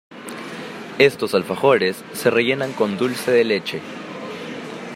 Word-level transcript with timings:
Estos 0.97 1.35
alfajores 1.35 2.03
se 2.13 2.31
rellenan 2.31 2.73
con 2.73 2.97
dulce 2.97 3.29
de 3.29 3.43
leche. 3.43 3.81